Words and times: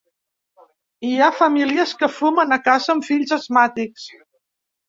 Hi 1.09 1.11
ha 1.19 1.27
famílies 1.41 1.93
que 2.01 2.11
fumen 2.15 2.57
a 2.57 2.61
casa 2.71 2.97
amb 2.97 3.09
fills 3.11 3.37
asmàtics. 3.41 4.09